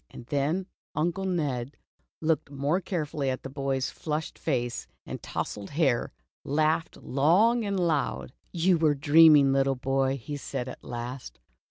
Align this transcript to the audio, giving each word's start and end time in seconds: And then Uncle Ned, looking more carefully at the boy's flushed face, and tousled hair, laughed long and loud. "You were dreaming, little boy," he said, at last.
And 0.09 0.25
then 0.25 0.65
Uncle 0.95 1.25
Ned, 1.25 1.77
looking 2.21 2.57
more 2.57 2.81
carefully 2.81 3.29
at 3.29 3.43
the 3.43 3.51
boy's 3.51 3.91
flushed 3.91 4.39
face, 4.39 4.87
and 5.05 5.21
tousled 5.21 5.69
hair, 5.69 6.11
laughed 6.43 6.97
long 6.97 7.63
and 7.63 7.79
loud. 7.79 8.33
"You 8.51 8.79
were 8.79 8.95
dreaming, 8.95 9.53
little 9.53 9.75
boy," 9.75 10.17
he 10.17 10.37
said, 10.37 10.67
at 10.67 10.83
last. 10.83 11.37